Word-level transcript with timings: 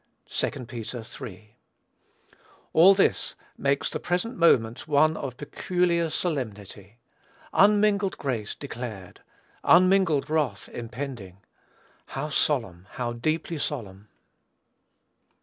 (2 0.31 0.49
Peter 0.65 1.03
iii.) 1.21 1.59
All 2.73 2.95
this 2.95 3.35
makes 3.55 3.87
the 3.87 3.99
present 3.99 4.35
moment 4.35 4.87
one 4.87 5.15
of 5.15 5.37
peculiar 5.37 6.09
solemnity. 6.09 6.97
Unmingled 7.53 8.17
grace 8.17 8.55
declared! 8.55 9.21
unmingled 9.63 10.27
wrath 10.27 10.67
impending! 10.69 11.37
How 12.17 12.29
solemn! 12.29 12.87
How 12.93 13.13
deeply 13.13 13.59
solemn! 13.59 14.07